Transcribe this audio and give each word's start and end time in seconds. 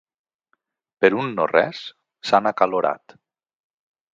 Per 1.03 1.11
un 1.23 1.29
no 1.39 1.45
res, 1.51 1.81
s'han 2.31 2.51
acalorat. 2.53 3.17